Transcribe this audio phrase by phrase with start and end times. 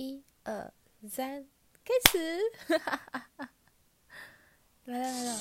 [0.00, 0.72] 一二
[1.10, 1.46] 三，
[1.84, 2.40] 开始！
[4.86, 5.38] 来 了来了。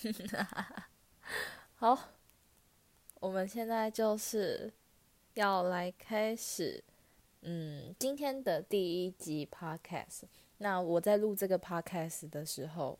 [1.74, 1.98] 好，
[3.18, 4.72] 我们现在就是
[5.34, 6.84] 要来开始，
[7.40, 10.28] 嗯，今天的第一集 podcast。
[10.62, 12.98] 那我在录这个 podcast 的时候，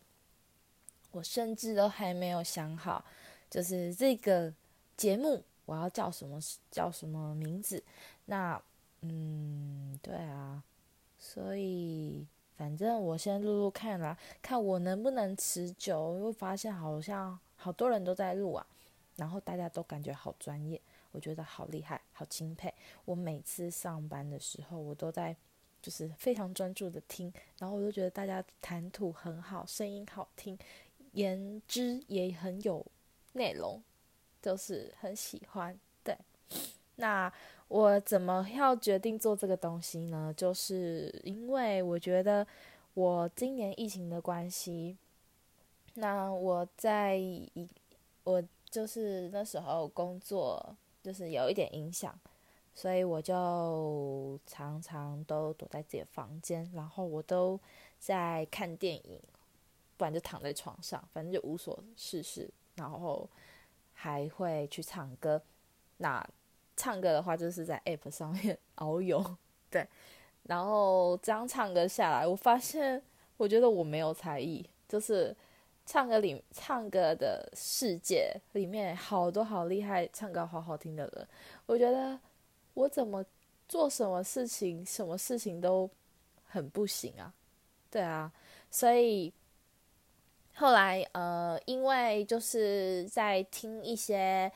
[1.11, 3.05] 我甚至都还没有想好，
[3.51, 4.51] 就是这个
[4.97, 6.39] 节目我要叫什么
[6.71, 7.83] 叫什么名字。
[8.25, 8.59] 那，
[9.01, 10.63] 嗯，对啊，
[11.19, 12.25] 所以
[12.57, 16.15] 反正我先录录看啦，看我能不能持久。
[16.15, 18.65] 因为发现好像好多人都在录啊，
[19.17, 20.81] 然后大家都感觉好专业，
[21.11, 22.73] 我觉得好厉害，好钦佩。
[23.05, 25.37] 我每次上班的时候，我都在。
[25.81, 30.57] 就是非常专注的听，然后我就觉得大家谈吐很好，声音好听，
[31.13, 32.85] 言之也很有
[33.33, 33.81] 内容，
[34.41, 35.77] 就是很喜欢。
[36.03, 36.15] 对，
[36.97, 37.31] 那
[37.67, 40.33] 我怎么要决定做这个东西呢？
[40.37, 42.45] 就是因为我觉得
[42.93, 44.97] 我今年疫情的关系，
[45.95, 47.49] 那我在一
[48.23, 52.13] 我就是那时候工作就是有一点影响。
[52.73, 57.59] 所以我就常常都躲在自己的房间，然后我都
[57.99, 59.21] 在看电影，
[59.97, 62.49] 不然就躺在床上，反正就无所事事。
[62.75, 63.29] 然后
[63.93, 65.39] 还会去唱歌，
[65.97, 66.25] 那
[66.77, 69.37] 唱歌的话就是在 App 上面 遨游，
[69.69, 69.85] 对。
[70.43, 73.03] 然后这样唱歌下来，我发现
[73.35, 75.35] 我觉得我没有才艺，就是
[75.85, 81.27] 唱歌里唱歌的世界里面好多好厉害、唱歌好好听的人，
[81.65, 82.17] 我觉得。
[82.73, 83.25] 我怎么
[83.67, 85.89] 做什么事情，什么事情都
[86.47, 87.33] 很不行啊，
[87.89, 88.31] 对啊，
[88.69, 89.31] 所以
[90.55, 94.51] 后来呃，因为就是在听一些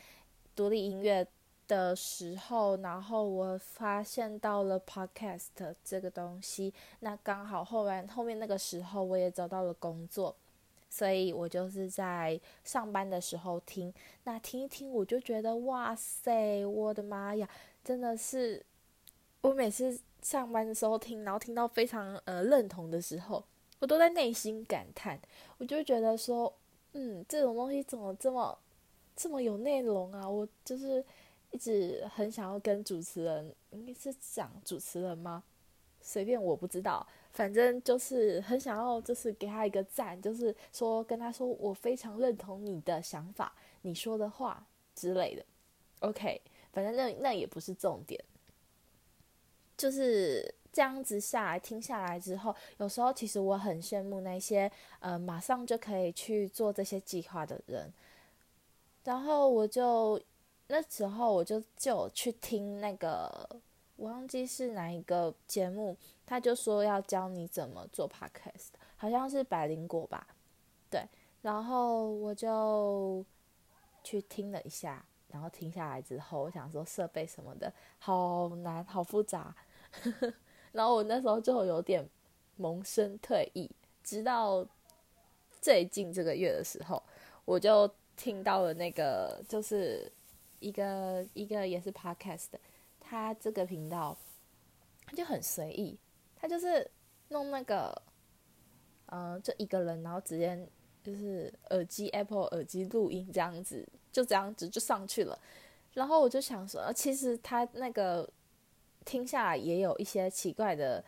[0.55, 1.25] 独立音乐
[1.67, 5.47] 的时候，然后我发现到了 podcast
[5.83, 10.35] 这个东西，那刚好后来后面那个时候我也找到了工作，
[10.89, 13.93] 所以我就是在上班的时候听，
[14.25, 17.49] 那听一听我就觉得哇塞，我的妈呀！
[17.85, 18.65] 真的是，
[19.41, 23.45] 我每次上班的时候听，然后听到非常呃认同的时候，
[23.77, 25.19] 我都在内心感叹，
[25.59, 26.51] 我就觉得说，
[26.93, 28.57] 嗯，这种东西怎么这么
[29.15, 30.27] 这么有内容啊？
[30.27, 31.05] 我就是
[31.51, 35.43] 一直很想要跟主持人，应该是讲主持人吗？
[36.01, 43.53] 随便，我不知道，反正就是很想要，就是给他一个赞，就是说跟他说，我非常认同你的想法，
[43.83, 44.65] 你说的话
[44.95, 45.45] 之类的。
[45.99, 46.41] OK。
[46.75, 48.21] 反正那那也不是重点，
[49.77, 54.69] 就是这样子下来听下来之后，有时候其实我很羡慕那些
[54.99, 57.93] 呃马上就可以去做这些计划的人。
[59.05, 60.21] 然后我就
[60.67, 63.49] 那时候我就就去听那个，
[63.95, 70.27] 我忘记是哪一个节目，他就说要教你怎么做 podcast，好像是百灵果吧，
[70.89, 71.07] 对。
[71.41, 73.23] 然后我就
[74.03, 75.05] 去听了一下。
[75.29, 79.55] 然后停下来之后，我想说设备什么的好难，好复杂。
[80.71, 82.07] 然后我那时候就有点
[82.57, 83.69] 萌生退意，
[84.03, 84.65] 直到
[85.61, 87.01] 最近这个月的时候，
[87.45, 90.11] 我就听到了那个就是
[90.59, 92.47] 一个一个也是 podcast，
[92.99, 94.17] 他这个频道
[95.05, 95.97] 他就很随意，
[96.35, 96.89] 他就是
[97.29, 98.01] 弄那个
[99.07, 100.67] 嗯、呃，就一个人，然后直接
[101.03, 103.87] 就是耳机 Apple 耳机录音这样子。
[104.15, 105.37] 就这样子就上去了，
[105.93, 108.25] 然后我就想说，其实他那个
[109.03, 111.03] 听下来也有一些奇怪的，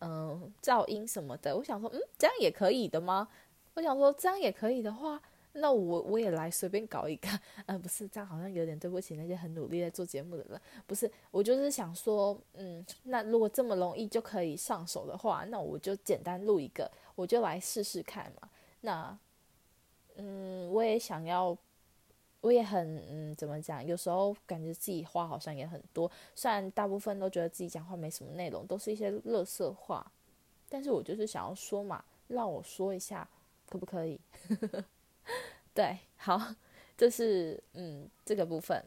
[0.00, 1.56] 嗯、噪音什么的。
[1.56, 3.28] 我想说，嗯，这样也可以的吗？
[3.74, 5.22] 我想说，这样也可以的话，
[5.52, 7.28] 那我我也来随便搞一个。
[7.66, 10.60] 嗯、 不是，这样好像有点对不起那些很努力在做节目的人。
[10.84, 18.48] 不是，我就是想说，嗯，那如果这么容易就可以上手的话，那我就简单录一个，我就来试试看嘛。
[18.80, 19.16] 那，
[20.16, 21.56] 嗯，我也想要。
[22.42, 23.84] 我也很嗯，怎么讲？
[23.84, 30.04] 有时候感觉自己话好像也很多，虽然大部分都觉得自己讲话没什么内容，都是一些乐色话，
[30.68, 33.26] 但是我就是想要说嘛，让我说一下，
[33.68, 34.20] 可不可以？
[35.72, 36.54] 对，好，
[36.98, 38.84] 就是嗯这个部分。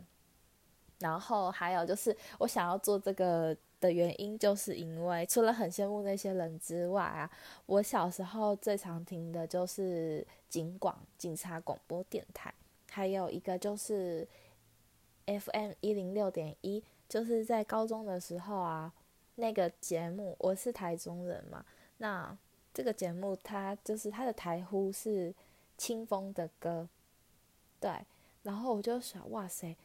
[0.99, 7.29] 然后还有就是我想要做这个的原因，就是因为除了很羡慕那些人之外啊，
[7.65, 12.53] 我小时候最常听的就是警广警察广播电台。
[12.95, 14.25] 还有一个就是
[15.25, 18.93] FM 一零六点一，就是在高中的时候啊，
[19.35, 21.65] 那个节目，我是台中人嘛，
[21.97, 22.37] 那
[22.73, 25.35] 这个节目它就是它的台呼是
[25.77, 26.87] 清风的歌，
[27.81, 27.91] 对，
[28.43, 29.75] 然后我就想，哇塞，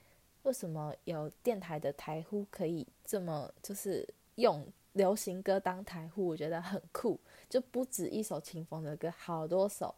[0.45, 6.29] 为什么有电台的台呼可以这么就是用流行歌当台呼？
[6.29, 7.19] 我觉得很酷，
[7.49, 9.93] 就不止一首清风的歌，好多首，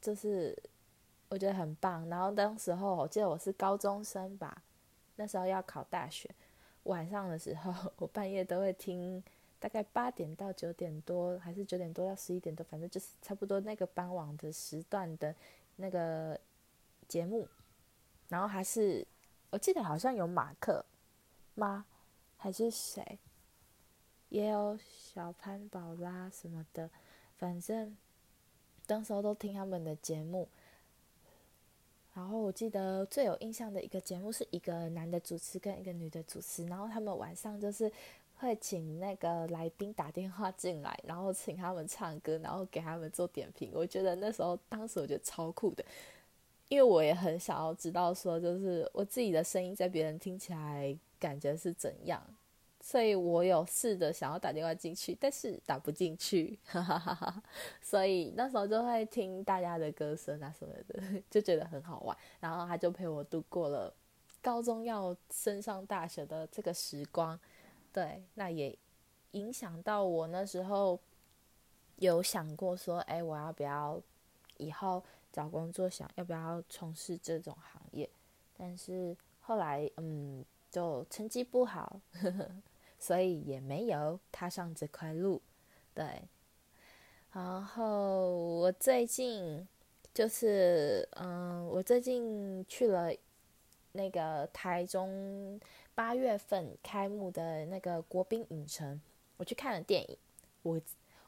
[0.00, 0.60] 就是
[1.28, 2.08] 我觉得很棒。
[2.08, 4.62] 然后当时候我记得我是高中生吧，
[5.16, 6.30] 那时候要考大学，
[6.84, 9.22] 晚上的时候 我半夜都会听。
[9.58, 15.34] 大概八点到九点多，还是九点多到十一点多，反正就是差不多那个傍晚的时段的
[15.76, 16.38] 那个
[17.08, 17.48] 节目。
[18.28, 19.04] 然后还是
[19.48, 20.84] 我记得好像有马克
[21.54, 21.86] 吗？
[22.36, 23.18] 还是谁？
[24.28, 26.90] 也有小潘宝拉什么的。
[27.38, 27.96] 反正
[28.86, 30.46] 当时候都听他们的节目。
[32.16, 37.92] 然后我记得最有印象的一个节目是一个男的主持跟一个女的主持，然后他们晚上就是。
[38.38, 43.70] 会请那个来宾打电话进来，然后请他们唱歌，然后给他们做点评。
[43.72, 45.82] 我觉得那时候，当时我觉得超酷的，
[46.68, 52.22] 因为我也很想要知道说，就是我自己的声音在别人听起来感觉是怎样，
[52.86, 57.42] 所以我有试着想要打电话进去，但是打不进去，哈哈哈哈。
[57.82, 62.16] 所以那时候就会听大家的歌声啊什么的，就觉得很好玩。
[62.38, 63.92] 然后他就陪我度过了
[64.40, 67.36] 高中要升上大学的这个时光。
[67.92, 68.78] 对，那也
[69.32, 70.96] 影响到我那时候
[71.96, 74.00] 有想过说，哎，我要不要
[74.58, 75.02] 以后
[75.32, 78.08] 找工作，想要不要从事这种行业？
[78.56, 82.50] 但是后来，嗯，就成绩不好，呵呵，
[82.98, 85.40] 所以也没有踏上这块路。
[85.94, 86.22] 对，
[87.32, 89.66] 然后我最近
[90.12, 93.10] 就是，嗯，我最近去了
[93.92, 95.60] 那个台中。
[95.96, 99.00] 八月份开幕的那个国宾影城，
[99.38, 100.18] 我去看了电影。
[100.62, 100.78] 我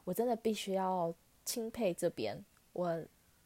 [0.05, 1.11] 我真的必须要
[1.43, 2.38] 钦佩这边。
[2.75, 3.03] 我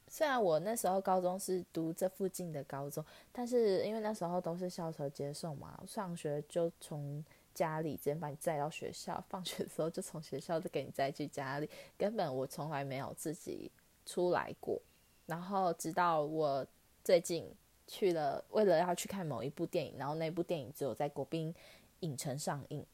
[0.09, 7.25] 虽然我那时候高中是读这附近的高中，但是因为那时候都是校车接送嘛，上学就从
[7.55, 13.71] 家里直接把你载到学校，放学的时候就从学校就给你载去家里， 根本我从来没有自己
[14.05, 14.81] 出来过。
[15.27, 16.67] 然后直到我
[17.05, 17.55] 最近。
[17.85, 21.55] 去了，为了要去看某一部电影，然后那部电影只有在国宾
[22.01, 22.87] 影城上映，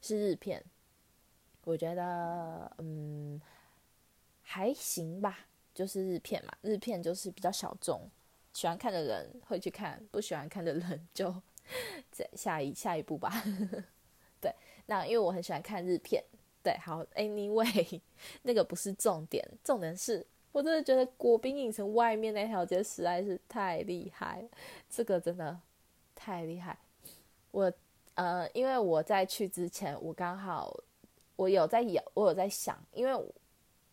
[0.00, 0.64] 是日片。
[1.62, 3.40] 我觉得，嗯，
[4.42, 8.10] 还行吧，就是日片嘛，日片就是比较小众，
[8.54, 11.30] 喜欢看的人会去看，不喜欢看的人就
[12.10, 13.32] 在下一下一步吧。
[14.40, 14.54] 对，
[14.86, 16.22] 那因为我很喜欢看日片，
[16.62, 18.00] 对，好，Anyway，
[18.42, 20.26] 那个不是重点，重点是。
[20.52, 24.42] 我真的觉得国宾影城外面那条街实在是太厉害，
[24.88, 25.58] 这个真的
[26.14, 26.78] 太厉害。
[27.50, 27.70] 我
[28.14, 30.74] 呃，因为我在去之前，我刚好
[31.36, 33.12] 我有在有我有在想，因为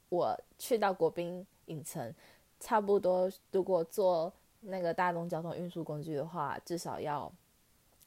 [0.08, 2.16] 我去到国宾影城，
[2.62, 4.32] 差不多如果坐
[4.62, 7.30] 那个大众交通运输工具的话，至少要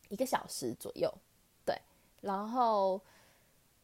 [0.09, 1.13] 一个小时左右。
[1.65, 1.77] 对，
[2.21, 3.01] 然后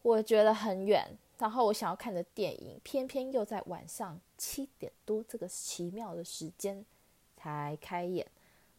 [0.03, 1.17] 我觉得很远。
[1.39, 6.87] 然后我想要看的电影，偏偏又在晚上七点多这个奇妙的时间
[7.37, 8.25] 才开演，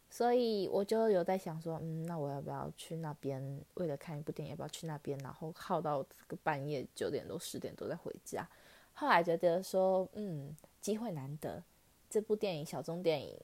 [0.09, 3.61] 所以我就有在想说，嗯，那我要不要去那边？
[3.73, 5.19] 为了看一部电影，要不要去那边？
[5.19, 8.47] 然后耗到这个半夜九点多、十点多再回家。
[8.93, 11.61] 后来觉得说，嗯，机会难得，
[12.09, 13.37] 这部电影小众电影，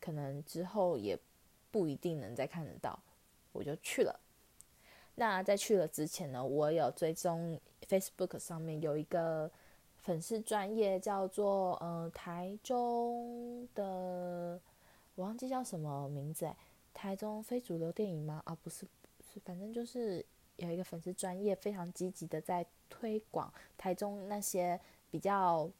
[0.00, 1.18] 可能之后也
[1.70, 2.98] 不一定能再看得到，
[3.52, 4.20] 我就去了。
[5.16, 9.50] 那在去了之前呢，我有追踪 Facebook 上面有一个
[9.98, 14.58] 粉丝专业叫做呃台中的，
[15.14, 16.56] 我忘记叫什么名字哎，
[16.94, 18.40] 台中非主流电影吗？
[18.46, 18.86] 啊不是，
[19.20, 20.24] 是反正就是
[20.56, 24.80] 有一个粉丝专业非常积极的在推广台中那些
[25.10, 25.70] 比较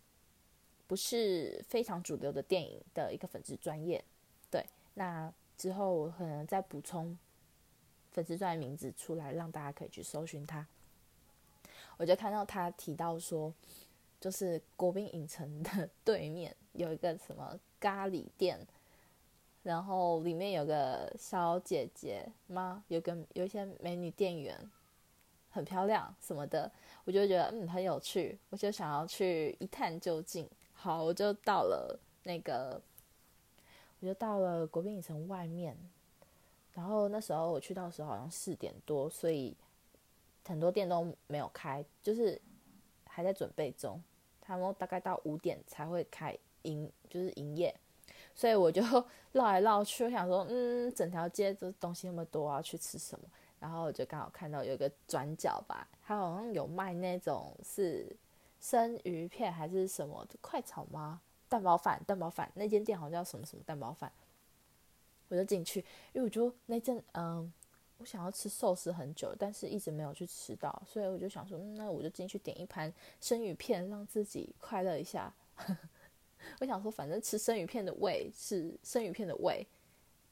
[0.87, 4.05] 不是非常主流的电影的一个粉丝专业。
[4.51, 4.63] 对，
[4.95, 7.17] 那之后我可能再补充。
[8.11, 10.67] 粉丝专页名字出来，让大家可以去搜寻他。
[11.97, 13.53] 我就看到他提到说，
[14.21, 18.59] 就是国宾影城的对面有一个什么咖喱店，
[19.63, 22.83] 然后里面有个小姐姐吗？
[22.89, 24.59] 有个有一些美女店员，
[25.51, 26.71] 很漂亮什么的，
[27.05, 30.49] 我就觉得嗯很有趣，我就想要去一探究竟。
[30.73, 32.81] 好，我就到了那个，
[34.01, 35.77] 我就到了国宾影城外面。
[36.75, 39.57] 然后那时候我去到的时候好像四点多，所以
[40.47, 42.41] 很多店都没有开，就是
[43.07, 44.03] 还在准备中。
[44.41, 47.75] 他们大概到五点才会开营，就是营业。
[48.35, 48.83] 所以我就
[49.33, 53.27] 绕来绕去，我想说，嗯，整条街这东西那么多，要去吃什么？
[53.59, 58.17] 然后我就刚好看到有一个转角吧，他好像有卖那种是
[58.61, 61.21] 生鱼片还是什么快炒吗？
[61.49, 64.11] 蛋包饭，蛋包饭，那间店好像叫什么什么蛋包饭。
[65.31, 65.81] 我就进去，
[66.13, 67.51] 因为我就那阵嗯，
[67.97, 75.33] 我想要吃寿司很久，但是一直没有去吃到，所以我就想说，嗯、那我就进去点一盘生鱼片，让自己快乐一下。
[76.61, 79.67] 我想说，反正吃生鱼片的胃是生鱼片的胃，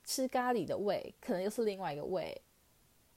[0.05, 2.39] 吃咖喱的胃可能又是另外一个胃，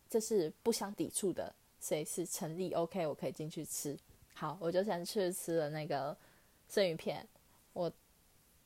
[0.10, 2.74] 这是不相抵触的，所以是成立。
[2.74, 3.98] OK，我可以进去吃。
[4.34, 6.16] 好，我就先去吃了那个
[6.68, 7.28] 生鱼片。
[7.74, 7.92] 我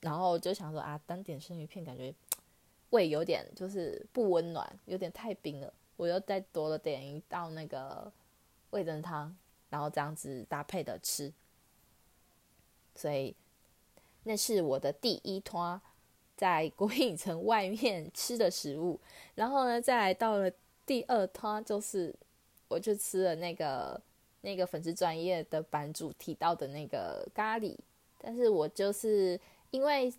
[0.02, 2.14] 然后就想说啊，单点生鱼片感觉
[2.96, 5.74] 胃有点就是不温暖，有点太冰了。
[5.98, 8.12] 我又再多了点一道那个
[8.72, 9.36] 味噌汤，
[9.70, 11.32] 然后这样子搭配的吃，
[12.96, 13.36] 所以。
[14.28, 15.80] 那是我的第一摊
[16.36, 19.00] 在国影城外面吃的食物，
[19.36, 20.52] 然后呢，再来到了
[20.84, 22.12] 第二摊，就是
[22.68, 24.02] 我就吃了那个
[24.42, 27.78] 那个粉丝专业的版主提到的那个咖喱，
[28.18, 30.12] 但是我就是因为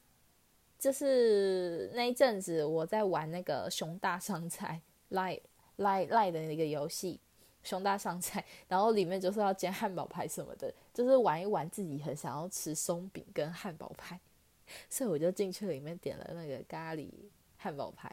[0.79, 5.41] 就是那一阵子我在玩那个熊大上菜赖
[5.77, 7.21] 赖赖的那个游戏。
[7.63, 14.21] 熊大上菜，然后里面就是要煎汉堡排什么的，就是玩一玩，自己很想要吃松饼跟汉堡排，
[14.89, 17.11] 所以我就进去里面点了那个咖喱
[17.57, 18.09] 汉堡排，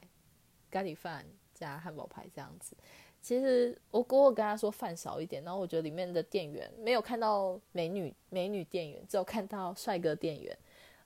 [0.72, 2.76] 咖喱饭加汉堡排这样子。
[3.22, 10.58] 其实我姑姑跟他说饭少一点，然后我觉得里面的店员没有看到美女美女店员，只有看到帅哥店员，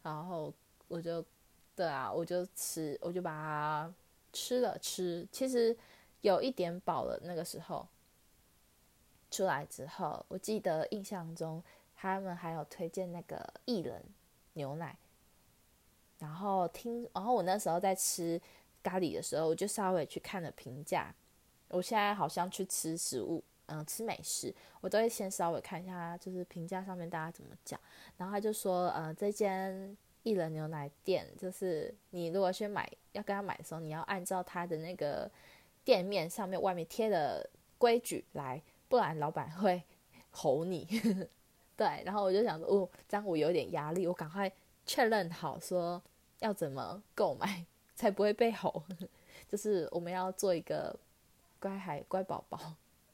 [0.01, 0.53] 然后
[0.87, 1.21] 我就
[1.77, 3.93] 对啊，我就吃，我就把它
[4.33, 5.77] 吃了吃，其实
[6.21, 7.87] 有一点饱了那个时候。
[9.29, 11.61] 出来之后，我记得印象中
[11.95, 14.01] 他们还有推荐那个薏仁
[14.53, 14.97] 牛奶，
[16.17, 18.41] 然后听，然后我那时候在吃
[18.81, 21.13] 咖喱的时候，我就稍微去看了评价。
[21.67, 27.77] 我现在好像去吃食物，嗯，吃美食，我都会先稍微看一下，就是评价上面大家怎么讲。
[28.15, 29.95] 然后他就说，呃，这间
[30.27, 35.29] 一人牛奶店，就是你如果去买，要跟他买的时候，你要按照他的那个
[35.85, 38.61] 店面上面外面贴的规矩来。
[38.89, 39.83] 不然老板会
[40.31, 40.87] 吼你，
[41.75, 44.49] 对，然后我就想说，哦，这样我有点压力，我赶快
[44.85, 46.01] 确认好说
[46.39, 47.65] 要怎么购买
[47.95, 48.81] 才不会被吼，
[49.49, 50.97] 就是我们要做一个
[51.59, 52.57] 乖孩乖宝宝。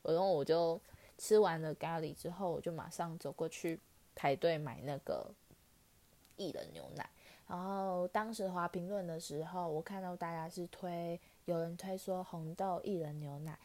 [0.04, 0.80] 然后我就
[1.18, 3.80] 吃完了咖喱之后，我就马上走过去
[4.14, 5.28] 排队买那个
[6.38, 7.10] 薏仁牛奶。
[7.48, 13.58] 然后当时滑评论的时候，我看到大家是推，有人推说红豆薏仁牛奶。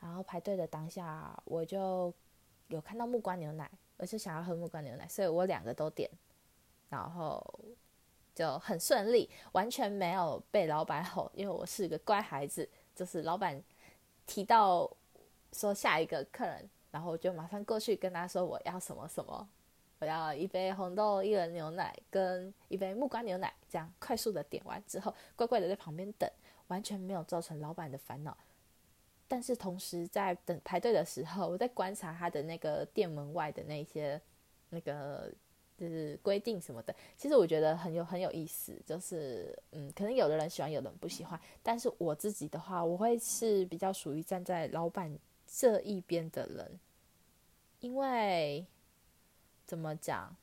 [0.00, 2.12] 然后排队的当下，我就
[2.68, 6.10] 有看到木瓜牛奶，而且想要喝木瓜牛奶，所以我两个都点，
[6.90, 7.42] 然后
[8.34, 12.68] 就很顺利，完全没有被老板吼，因为我是个乖孩子。
[12.94, 13.60] 就是老板
[14.26, 14.88] 提到
[15.52, 19.48] 说下一个客人，然后我就马上过去跟他说我要什么什么，
[20.00, 26.30] 我要一杯红豆薏仁牛奶跟一杯木瓜牛奶，这样快速的点完之后，乖乖的在旁边等，
[26.66, 28.36] 完全没有造成老板的烦恼。
[29.26, 34.20] 但是同时在等排队的时候，我在观察他的那个店门外的那些
[34.68, 35.32] 那个
[35.78, 36.94] 就是规定什么的。
[37.16, 41.40] 其实我觉得很有很有意思，就是嗯，可能有的人喜欢，有的人不喜欢。
[41.62, 46.78] 但是我自己的话，我会是比较属于站在老板这一边的人，
[47.80, 48.66] 因为
[49.66, 50.34] 怎么讲，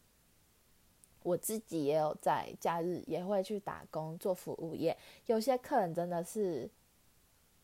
[1.24, 6.70] 我自己也有在假日也会去打工做服务业，有些客人真的是。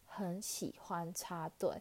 [0.09, 1.79] 很喜欢插队，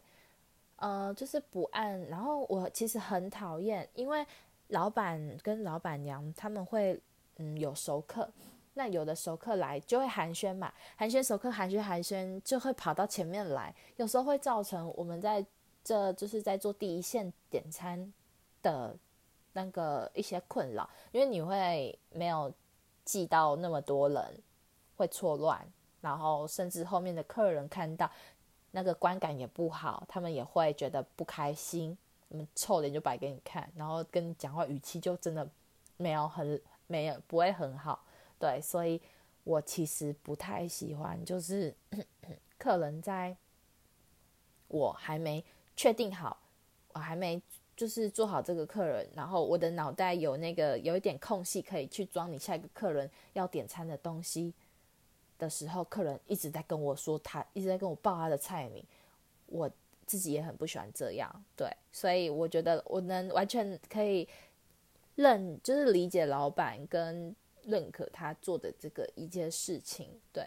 [0.75, 1.99] 呃，就是不按。
[2.07, 4.23] 然后我其实很讨厌，因为
[4.67, 7.01] 老板跟老板娘他们会，
[7.37, 8.29] 嗯，有熟客，
[8.75, 15.43] 那有的熟客来就会寒暄嘛，寒暄熟客寒暄寒暄就会跑到前面来，有时候会造成我们在
[15.83, 18.13] 这就是在做第一线点餐
[18.61, 18.95] 的
[19.57, 22.53] 那个一些困扰，因为你会没有
[23.03, 24.39] 记到那么多人，
[24.95, 25.67] 会错乱。
[25.99, 28.07] 然后甚至后面的客人看到
[28.69, 31.97] 那个观感也不好，他们也会觉得不开心，
[32.27, 35.45] 你们臭脸就摆给你看，然后跟你讲话语气就真的
[35.97, 38.05] 没有很没有不会很好，
[38.37, 39.01] 对，所以
[39.43, 41.75] 我其实不太喜欢，就是
[42.59, 43.35] 客人在
[44.67, 45.43] 我还没
[45.75, 46.37] 确定好，
[46.93, 47.41] 我还没
[47.77, 54.53] 就是做好这个客人，然后我的脑袋有那个有一点空隙可以去装你下一个客人要点餐的东西。
[55.39, 58.83] 的时候，客人一直在跟我说他，一直在跟我报他的菜名，
[59.45, 59.69] 我
[60.07, 64.27] 自己也很不喜欢这样，对，所以我觉得我能完全可以
[65.13, 70.43] 认，就是理解老板跟认可他做的这个一件事情，对，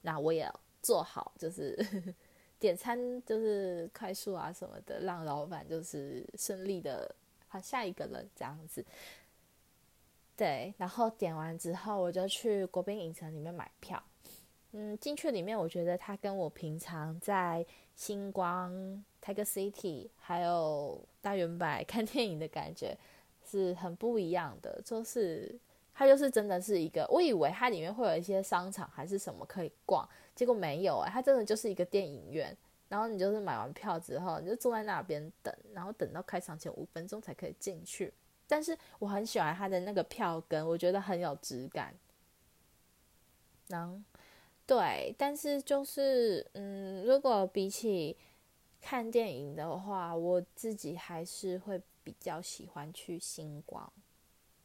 [0.00, 1.76] 那我也做好，就是
[2.58, 7.14] 点餐就是快速啊什么的，让老板就是顺利的，
[7.48, 8.84] 换下一个人这样子。
[10.36, 14.02] 对，然后点完之后，我就去国宾影城里面买票。
[14.72, 18.72] 嗯，进去里面，我觉得它跟我平常在星光、
[19.22, 22.98] Tiger City 还有大远百看电影的感觉
[23.44, 24.82] 是很不一样的。
[24.84, 25.56] 就是
[25.94, 32.56] 它就是真的是一个，我以为它里面会有一些商场还是什么可以逛，结果没有哎、它真的就是一个电影院。
[32.88, 38.12] 然后你就是买完票之后，你就坐在那边等，然后等到开场前五分钟才可以进去。
[38.46, 41.94] 但是我很喜欢它的那个票根，我觉得很有质感。
[43.68, 43.98] 然后。
[44.66, 48.16] 对，但是就是，嗯，如果比起
[48.80, 53.92] 看电影的话，我自己还是会比较喜欢去星光，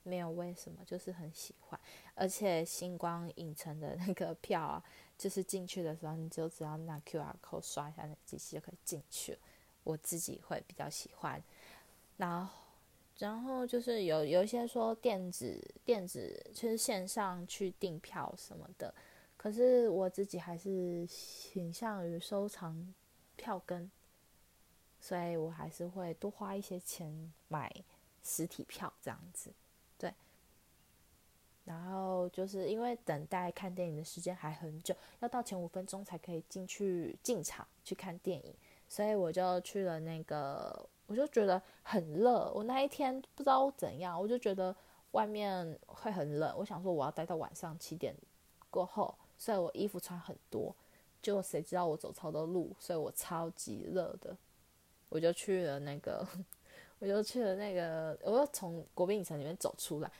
[0.03, 1.79] 没有为什么，就是很喜欢。
[2.15, 4.83] 而且星光影城的那个票啊，
[5.17, 9.37] 就是进去的时候，你就只要拿 QR code 刷一下那机器就可以进去。
[9.83, 11.41] 我自己会比较喜欢。
[12.17, 12.53] 然后，
[13.17, 18.93] 然后就是有有一些说电子电子，就是线上去订票什么的。
[19.37, 22.93] 可是我自己还是倾向于收藏
[23.37, 23.89] 票根，
[24.99, 27.73] 所以我还是会多花一些钱买
[28.21, 29.49] 实体票这样子，
[31.69, 38.55] 然后就是因为等待看电影的时间还很久，要到前五分钟才可以进去进场去看电影，
[38.87, 42.51] 所以我就去了那个，我就觉得很热。
[42.53, 44.75] 我那一天不知道怎样，我就觉得
[45.11, 48.15] 外面会很冷，我想说我要待到晚上七点
[48.71, 49.13] 过后。
[49.37, 50.75] 所以我衣服穿很多，
[51.21, 54.35] 就谁知道我走超多路，所以我超级热的，
[55.07, 56.27] 我就去了那个，
[56.99, 60.11] 我就去了那个，我又从国宾影城里面走出来，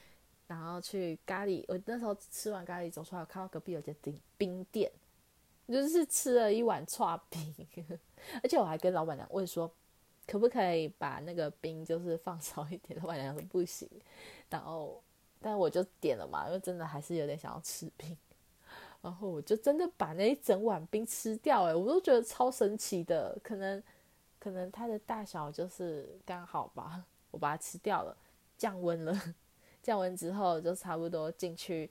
[0.50, 4.90] 然后去咖喱，我那时候吃完咖喱走出来，我看到隔壁有间冰冰店，
[5.68, 7.54] 就是吃了一碗串冰，
[8.42, 9.72] 而且我还跟老板娘问说，
[10.26, 13.88] 可不可以把那个冰就是放少一点，老板娘说不行，
[14.48, 15.00] 然后
[15.40, 18.16] 但我就点了嘛，因为真的还是有点想要吃冰。
[19.00, 23.80] 然后我就真的把那一整碗冰吃掉，哎，我都觉得超神奇的，可能，
[24.40, 28.16] 可能它的大小就是刚好吧，我把它吃掉了，
[28.58, 29.34] 降温了，
[29.82, 31.90] 降温之后就差不多进去，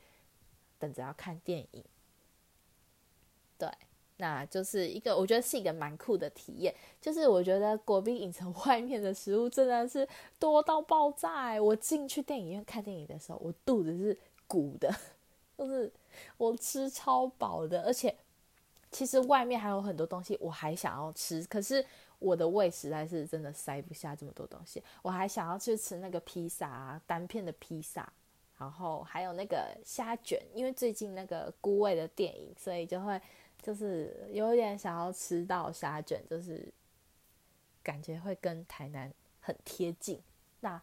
[0.77, 1.83] 等着要看电影。
[3.57, 3.69] 对，
[4.17, 14.93] 那就是一个我觉得是一个蛮酷的体验，就是我觉得国宾影城外面的食物真的是多到爆炸，我进去电影院看电影的时候，我肚子是鼓的，
[15.57, 15.91] 就是。
[16.37, 18.13] 我吃超饱的，而且
[18.91, 21.85] 其实外面还有很多东西我还想要吃，可是
[22.19, 24.83] 我的胃实在是真的塞不下这么多东西。
[25.01, 28.11] 我还想要去吃那个披萨啊，单片的披萨，
[28.57, 33.19] 然后还有那个虾卷，因为最近那个孤味的电影，所以就会
[33.61, 36.71] 就是有点想要吃到虾卷，就是
[37.81, 40.21] 感觉会跟台南很贴近。
[40.59, 40.81] 那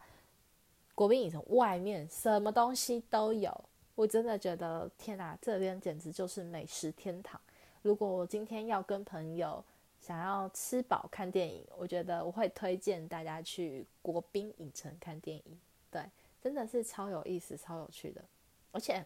[0.95, 3.63] 国宾影城外面什么东西都有。
[3.93, 7.39] 我真的觉得天哪，这边简直就是美食天堂。
[7.81, 9.63] 如果我今天要跟朋友
[10.07, 15.59] 想要吃饱看电影，我觉得我会推荐大家去国宾影城看电影。
[15.91, 16.01] 对，
[16.41, 18.23] 真的是超有意思、超有趣的。
[18.71, 19.05] 而且，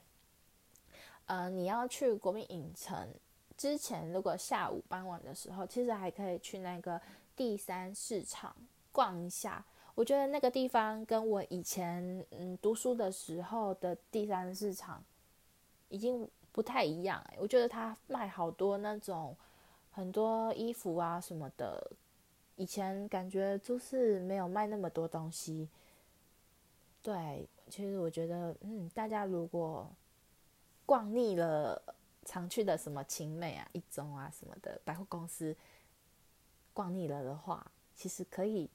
[1.26, 3.12] 呃，你要去国宾影城
[3.58, 7.02] 之前，如果下午傍晚的时候，其实还可以去那个
[7.36, 8.56] 第三市场
[8.92, 9.66] 逛一下。
[9.96, 15.04] 我觉得那个地方跟我以前嗯读书的时候的第三市场
[15.90, 19.36] 已经不太一样哎，我觉得他卖好多那种
[19.92, 21.92] 很多衣服啊什么的，
[22.56, 25.68] 以前感觉就是没有卖那么多东西。
[27.02, 29.90] 对，其实我觉得嗯，大家如果
[30.86, 31.82] 逛腻了
[32.26, 35.56] 常去的什么勤美啊、一中啊什么的百货公司，
[36.74, 38.70] 逛腻了的话，其实可以。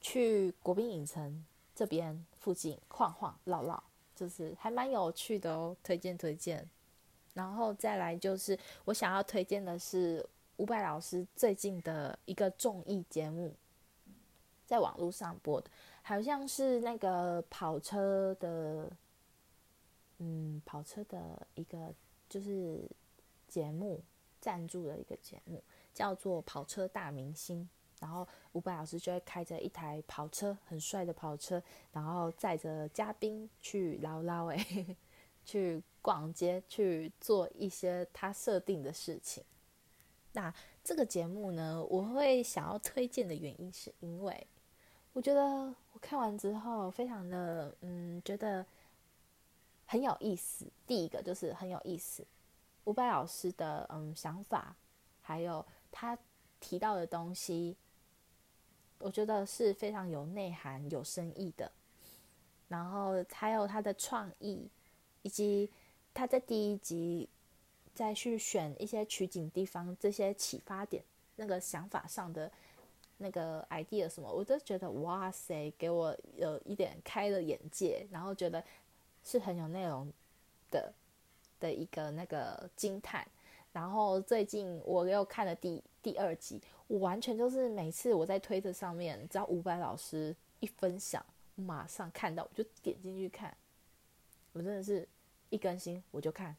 [0.00, 3.82] 去国宾影城这边附近晃晃绕绕，
[4.14, 6.64] 就是还蛮有趣的哦，推荐推荐。
[7.34, 10.24] 然后再来就是我想要推荐的是
[10.58, 13.54] 伍佰老师最近的一个综艺节目，
[14.66, 15.70] 在网络上播的，
[16.02, 18.90] 好像是那个跑车的，
[20.18, 21.94] 嗯，跑车的一个
[22.28, 22.88] 就是
[23.46, 24.02] 节目
[24.40, 25.62] 赞助的一个节目，
[25.94, 27.62] 叫做《跑车大明星》。
[28.00, 34.96] 然后伍佰老师就会开着一台跑车，很帅的跑车，然后载着嘉宾去捞捞诶，
[35.44, 39.44] 去逛街，去做一些他设定的事情。
[40.38, 44.46] 那这个节目呢，我会想要推荐的原因是因为，
[45.12, 48.64] 我觉得我看完之后非常的嗯，觉得
[49.84, 50.64] 很有意思。
[50.86, 52.24] 第一个就是很有意思，
[52.84, 54.76] 伍佰老师的嗯想法，
[55.20, 56.16] 还有他
[56.60, 57.76] 提到的东西。
[59.00, 61.72] 我觉得是非常有内涵、有深意的。
[62.68, 64.70] 然后还有他的创意，
[65.22, 65.68] 以及
[66.14, 67.28] 他在第一集
[67.98, 71.02] 再去选一些取景地方，这些启发点，
[71.34, 72.48] 那个想法上的
[73.16, 78.62] 那个 idea 什么，我都觉得哇塞，给我有一点开了眼界，然后觉得
[79.24, 80.12] 是很有内容
[80.70, 80.94] 的
[81.58, 83.26] 的一个那个惊叹。
[83.72, 91.26] 然后最近我又看了第第二集，我完全就是每次我在推特上面，只要伍佰老师一分享。
[91.56, 93.52] 马上看到我就点进去看，
[94.52, 95.08] 我真的是
[95.50, 96.54] 一更新我就看，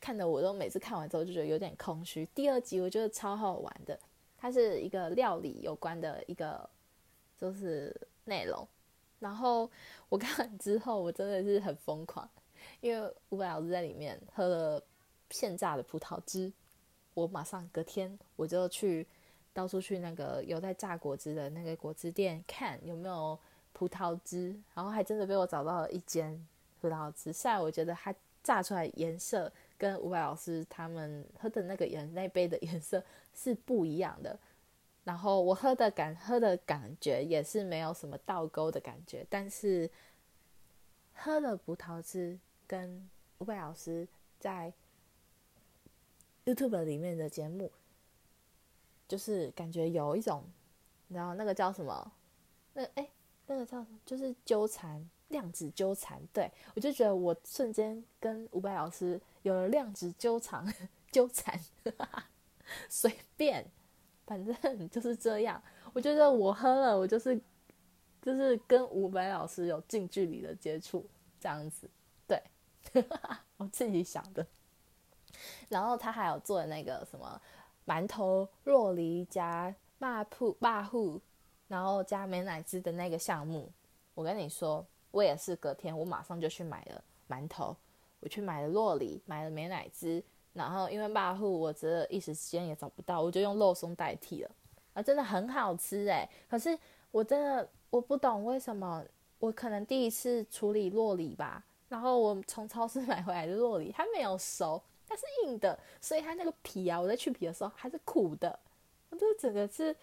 [0.00, 2.26] 看的我都每次看完之后就觉得有点空虚。
[2.34, 3.98] 第二集我觉得超好玩的，
[4.36, 6.68] 它是一个料理有关的一个
[7.38, 8.66] 就是内容，
[9.18, 9.70] 然后
[10.08, 12.28] 我看完之后我真的是很疯狂，
[12.80, 14.82] 因为伍佰老师在里面喝了
[15.30, 16.52] 现榨的葡萄汁，
[17.14, 19.06] 我马上隔天我就去。
[19.56, 23.38] 到处去那个有在榨果汁的那个果汁店看有没有
[23.72, 26.46] 葡萄汁，然后还真的被我找到了一间
[26.78, 27.32] 葡萄汁。
[27.32, 28.14] 虽然我觉得它
[28.46, 33.02] 榨出来颜色跟伍佰老师他们喝的那个颜那杯的颜色
[33.34, 34.38] 是不一样的，
[35.02, 39.90] 然后我喝的感喝的感觉也是没有什么倒钩的感觉，但是
[41.12, 44.06] 喝了葡萄汁跟伍佰老师
[44.38, 44.72] 在
[46.44, 47.72] YouTube 里面的节目。
[49.08, 50.42] 就是感觉有一种，
[51.06, 52.12] 然后那个叫什么？
[52.74, 53.08] 那哎，
[53.46, 54.00] 那个叫什么？
[54.04, 56.20] 就是纠缠，量子纠缠。
[56.32, 60.66] 对，我就觉得我瞬间跟伍佰老师有了量子纠缠，
[61.10, 61.58] 纠缠，
[62.88, 63.66] 随便，
[64.26, 65.62] 反正就是这样。
[65.92, 67.40] 我觉得我喝了，我就是
[68.20, 71.06] 就是跟伍佰老师有近距离的接触，
[71.40, 71.88] 这样子。
[72.26, 72.42] 对，
[73.56, 74.46] 我自己想的。
[75.68, 77.40] 然后他还有做那个什么？
[77.86, 81.20] 馒头、若梨加霸铺霸户，
[81.68, 83.70] 然后加美乃滋的那个项目，
[84.14, 84.84] 我跟你说，
[85.16, 87.74] 我也是隔天我马上就去买了馒头，
[88.20, 94.50] 我去买了洛梨，买了美乃滋，然后因为霸户我觉得一时之间也找不到，我就用肉松代替了，
[94.92, 96.28] 啊，真的很好吃哎！
[96.50, 96.78] 可是
[97.10, 99.02] 我真的我不懂为什么，
[99.38, 104.82] 我可能第一次处理洛梨吧，然后我从超市买回来的洛梨它没有熟。
[105.08, 108.58] 它是硬的，所以它那个皮啊，我在去皮的时候还是苦的，
[109.08, 109.96] 我就整个是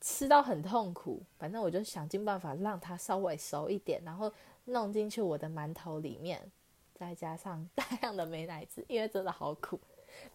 [0.00, 1.22] 吃到很痛苦。
[1.38, 4.32] 反正我就想尽办法让它稍微熟一点，然后
[4.66, 6.50] 弄进去我的馒头里面，
[6.94, 9.80] 再加上大量的美乃滋，因为真的好苦，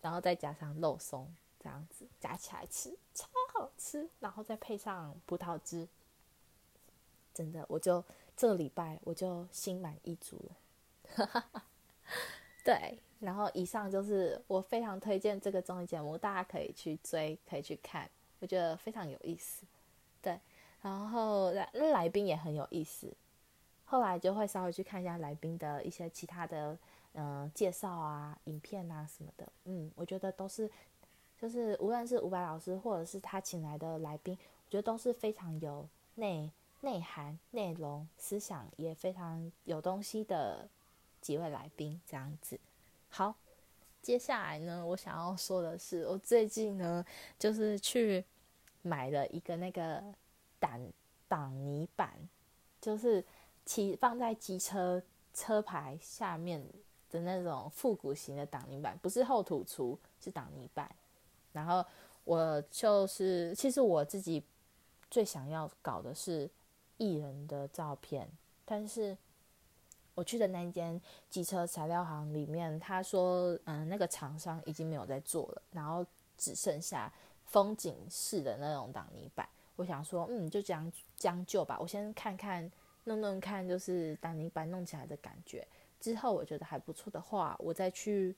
[0.02, 4.10] 然后再加上肉松，这样子夹起来吃，超好吃。
[4.20, 5.88] 然后再配上葡萄汁，
[7.34, 8.04] 真的，我就
[8.36, 11.44] 这个礼拜我就心满意足了。
[12.64, 13.00] 对。
[13.20, 19.66] 然后以上就是我非常推荐这个综艺节目，大家可以去追，可以去看，我觉得非常有意思。
[20.22, 20.40] 对，
[20.82, 23.14] 然后来来宾也很有意思，
[23.86, 26.78] 后来就会稍微去看一下来宾的一些其他的
[27.14, 29.48] 嗯、呃、介绍啊、影片啊什么的。
[29.66, 30.70] 嗯，我觉得都是，
[31.38, 40.68] 就是无论是伍佰老师或者是他请来的来宾，我觉得都是非常有内内涵、内容、思想也非常有东西的
[41.22, 42.60] 几位来宾，这样子。
[43.10, 43.36] 好，
[44.02, 47.06] 接下来呢，我想要说的是，我最近呢，
[47.38, 48.24] 就是去
[48.82, 50.04] 买了一个那个
[50.60, 50.80] 挡
[51.28, 52.14] 挡泥板，
[52.82, 53.24] 就是
[53.66, 55.02] 骑放在机车
[55.34, 56.66] 车牌下面
[57.12, 60.90] 的那种复古型的挡泥板，不是厚土厨，是挡泥板。
[61.52, 61.86] 然后
[62.24, 64.44] 我就是，其实我自己
[65.12, 66.50] 最想要搞的是
[66.98, 68.30] 艺人的照片，
[68.66, 69.18] 但是。
[70.20, 76.06] 我去的那间机车材料行里面，他说，嗯，那个厂商已经没有在做了，然后
[76.38, 77.10] 只剩下
[77.46, 79.48] 风景式的那种挡泥板。
[79.78, 82.70] 我想说，嗯，就这样将就吧，我先看看
[83.06, 85.66] 弄弄看，就是挡泥板弄起来的感觉。
[86.02, 88.36] 之后我觉得还不错的话，我再去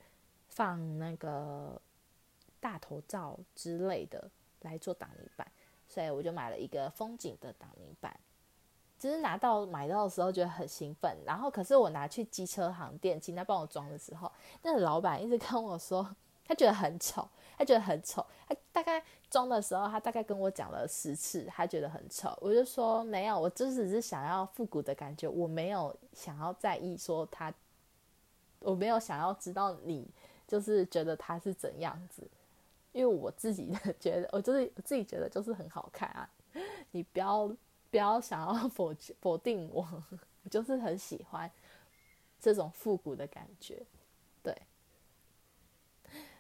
[0.50, 1.82] 放那个
[2.60, 4.30] 大头照之类的
[4.62, 5.52] 来做挡泥板。
[5.90, 8.16] 所以我就买了一个风景的挡泥板。
[9.02, 16.08] 只是拿到买到的时候觉得很兴奋，然后可是我拿去机车行店请他帮我装的时候，那个老板一直跟我说
[16.46, 18.24] 他觉得很丑，他觉得很丑。
[18.48, 22.38] 他大概装的时候，他大概跟我讲了十次，他觉得很丑。
[22.40, 27.52] 我就说没有，我就只是想要复古的感觉，我没有想要在意说他，
[28.60, 30.08] 我没有想要知道你
[30.48, 32.22] 就是觉得他是怎样子，
[32.92, 36.30] 因为我自己的 觉得，我就是我自己觉得就是很好看啊，
[36.92, 37.52] 你不要。
[37.92, 39.86] 不要想要 否否定我，
[40.44, 41.52] 我就是很喜欢
[42.40, 43.86] 这种复古的感觉，
[44.42, 44.56] 对。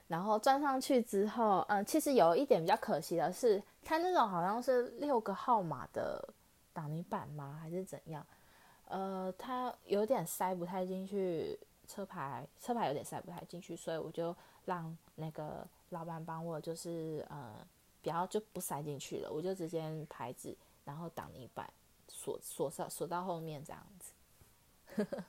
[0.07, 6.33] 然后装上去之后，嗯，其实有一点比较可惜的是，它那种好像是六个号码的
[6.73, 7.57] 挡泥板吗？
[7.61, 8.25] 还是怎样？
[8.85, 14.35] 呃，它有点塞不太进去车牌，车牌有点塞不太进去，所以我就
[14.65, 17.65] 让那个老板帮我，就是呃，
[18.01, 20.53] 不要就不塞进去了，我就直接牌子，
[20.91, 21.71] 然后挡泥板
[22.09, 25.07] 锁锁上锁到后面这样子，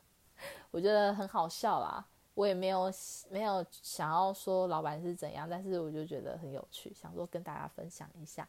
[0.73, 2.05] 我觉得很好笑啦。
[2.35, 2.93] 我也没有
[3.31, 8.49] 没有想要说老板是怎样，但是我就觉得很有趣，想说跟大家分享一下。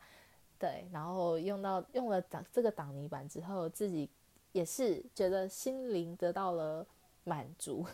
[0.57, 4.09] 对，然后用到用了挡这个挡泥板之后，自己
[4.53, 6.83] 也是觉得心灵得到了
[7.25, 7.85] 满足。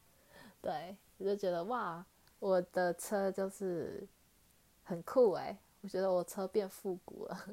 [0.60, 2.04] 对，我就觉得哇，
[2.38, 4.06] 我的车就是
[4.84, 7.46] 很酷诶，我觉得我车变复古了，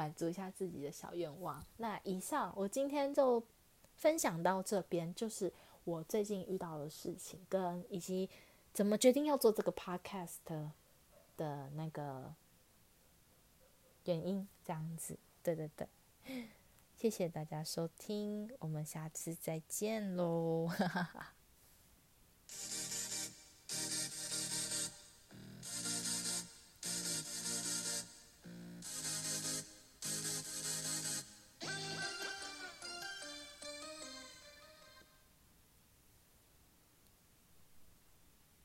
[0.00, 1.62] 满足一下自己的小愿望。
[1.76, 3.42] 那以上我今天就
[3.96, 5.52] 分享到这边，就是。
[5.84, 8.28] 我最近遇到的事情，跟以及
[8.72, 10.36] 怎么决定要做这个 podcast
[11.38, 12.34] 的那个
[14.04, 15.88] 原因，这样子，对对对，
[16.94, 20.68] 谢谢大家收听，我们下次再见喽。